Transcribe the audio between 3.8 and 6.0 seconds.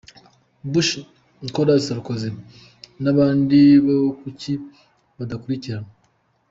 bo kuki badakurikiranwa?.